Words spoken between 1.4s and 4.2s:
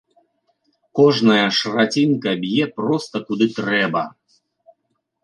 шрацінка б'е проста куды трэба.